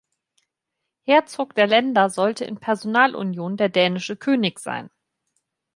Herzog 1.03 1.53
der 1.53 1.67
Länder 1.67 2.09
sollte 2.09 2.43
in 2.43 2.57
Personalunion 2.57 3.55
der 3.55 3.69
dänische 3.69 4.15
König 4.15 4.57
sein. 4.57 4.89